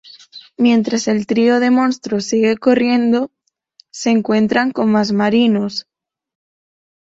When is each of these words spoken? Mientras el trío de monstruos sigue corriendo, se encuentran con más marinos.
Mientras 0.57 1.07
el 1.07 1.27
trío 1.27 1.59
de 1.59 1.69
monstruos 1.69 2.25
sigue 2.25 2.57
corriendo, 2.57 3.29
se 3.91 4.09
encuentran 4.09 4.71
con 4.71 4.91
más 4.91 5.11
marinos. 5.11 5.85